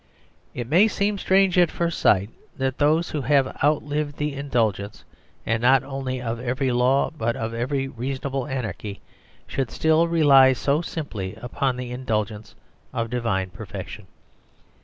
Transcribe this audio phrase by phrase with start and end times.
[0.55, 5.03] It may seem strange at first sight that those who have outlived the indulgence,
[5.45, 8.99] and not only of every law, but of every reasonable anarchy,
[9.45, 12.55] should still rely so simply upon the indulgence
[12.91, 14.07] of divine perfection.